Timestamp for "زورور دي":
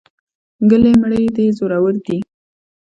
1.57-2.17